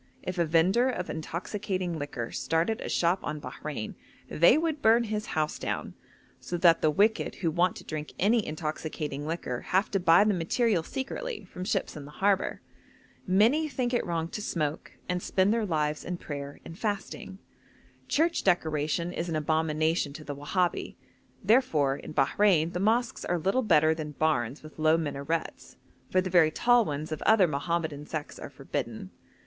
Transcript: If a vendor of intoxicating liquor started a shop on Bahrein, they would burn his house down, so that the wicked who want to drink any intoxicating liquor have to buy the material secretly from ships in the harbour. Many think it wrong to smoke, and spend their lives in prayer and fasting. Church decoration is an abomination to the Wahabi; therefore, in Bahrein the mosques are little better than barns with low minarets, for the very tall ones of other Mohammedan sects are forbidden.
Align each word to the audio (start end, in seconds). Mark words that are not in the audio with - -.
If 0.23 0.39
a 0.39 0.45
vendor 0.45 0.89
of 0.89 1.11
intoxicating 1.11 1.95
liquor 1.99 2.31
started 2.31 2.81
a 2.81 2.89
shop 2.89 3.19
on 3.21 3.39
Bahrein, 3.39 3.93
they 4.27 4.57
would 4.57 4.81
burn 4.81 5.03
his 5.03 5.27
house 5.37 5.59
down, 5.59 5.93
so 6.39 6.57
that 6.57 6.81
the 6.81 6.89
wicked 6.89 7.35
who 7.35 7.51
want 7.51 7.75
to 7.75 7.83
drink 7.83 8.13
any 8.17 8.43
intoxicating 8.43 9.27
liquor 9.27 9.61
have 9.61 9.91
to 9.91 9.99
buy 9.99 10.23
the 10.23 10.33
material 10.33 10.81
secretly 10.81 11.45
from 11.45 11.63
ships 11.65 11.95
in 11.95 12.05
the 12.05 12.13
harbour. 12.17 12.61
Many 13.27 13.69
think 13.69 13.93
it 13.93 14.03
wrong 14.03 14.27
to 14.29 14.41
smoke, 14.41 14.93
and 15.07 15.21
spend 15.21 15.53
their 15.53 15.67
lives 15.67 16.03
in 16.03 16.17
prayer 16.17 16.59
and 16.65 16.75
fasting. 16.79 17.37
Church 18.07 18.43
decoration 18.43 19.13
is 19.13 19.29
an 19.29 19.35
abomination 19.35 20.13
to 20.13 20.23
the 20.23 20.35
Wahabi; 20.35 20.95
therefore, 21.43 21.95
in 21.95 22.15
Bahrein 22.15 22.73
the 22.73 22.79
mosques 22.79 23.23
are 23.23 23.37
little 23.37 23.61
better 23.61 23.93
than 23.93 24.13
barns 24.13 24.63
with 24.63 24.79
low 24.79 24.97
minarets, 24.97 25.77
for 26.09 26.21
the 26.21 26.31
very 26.31 26.49
tall 26.49 26.85
ones 26.85 27.11
of 27.11 27.21
other 27.21 27.47
Mohammedan 27.47 28.07
sects 28.07 28.39
are 28.39 28.49
forbidden. 28.49 29.11